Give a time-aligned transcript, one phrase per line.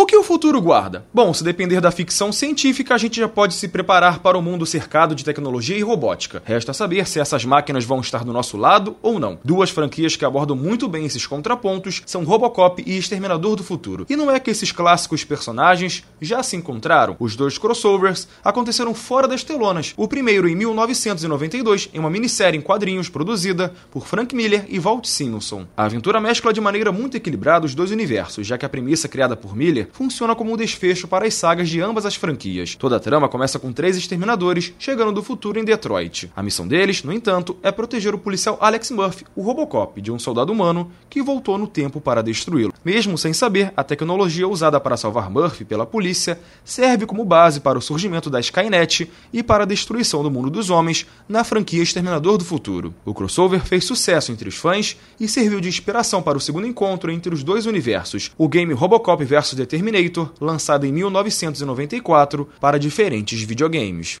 [0.00, 1.04] O que o futuro guarda?
[1.12, 4.64] Bom, se depender da ficção científica, a gente já pode se preparar para um mundo
[4.64, 6.42] cercado de tecnologia e robótica.
[6.42, 9.38] Resta saber se essas máquinas vão estar do nosso lado ou não.
[9.44, 14.06] Duas franquias que abordam muito bem esses contrapontos são Robocop e Exterminador do Futuro.
[14.08, 17.14] E não é que esses clássicos personagens já se encontraram.
[17.20, 19.92] Os dois crossovers aconteceram fora das telonas.
[19.98, 25.04] O primeiro em 1992, em uma minissérie em quadrinhos produzida por Frank Miller e Walt
[25.04, 25.66] Simonson.
[25.76, 29.36] A aventura mescla de maneira muito equilibrada os dois universos, já que a premissa criada
[29.36, 32.74] por Miller funciona como um desfecho para as sagas de ambas as franquias.
[32.74, 36.30] Toda a trama começa com três exterminadores chegando do futuro em Detroit.
[36.34, 40.18] A missão deles, no entanto, é proteger o policial Alex Murphy, o Robocop, de um
[40.18, 42.72] soldado humano que voltou no tempo para destruí-lo.
[42.84, 47.78] Mesmo sem saber, a tecnologia usada para salvar Murphy pela polícia serve como base para
[47.78, 52.38] o surgimento da Skynet e para a destruição do mundo dos homens na franquia Exterminador
[52.38, 52.94] do Futuro.
[53.04, 57.10] O crossover fez sucesso entre os fãs e serviu de inspiração para o segundo encontro
[57.10, 63.40] entre os dois universos, o game Robocop vs Determinator Terminator, lançado em 1994 para diferentes
[63.40, 64.18] videogames.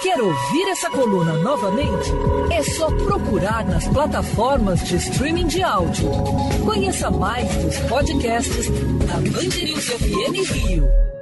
[0.00, 2.12] Quer ouvir essa coluna novamente?
[2.52, 6.08] É só procurar nas plataformas de streaming de áudio.
[6.64, 8.68] Conheça mais dos podcasts
[9.06, 11.15] da Band News FM Rio.